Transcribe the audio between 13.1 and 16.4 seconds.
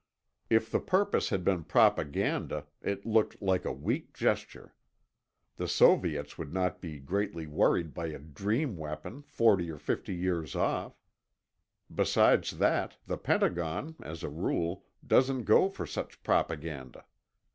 Pentagon, as a rule, doesn't go for such